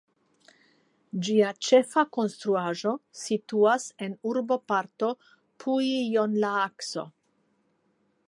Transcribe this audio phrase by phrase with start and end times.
[1.25, 5.09] Ĝia ĉefa konstruaĵo situas en urboparto
[5.65, 7.07] Puijonlaakso.